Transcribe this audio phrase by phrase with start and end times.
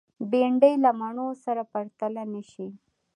[0.29, 2.67] بېنډۍ له مڼو سره پرتله نشي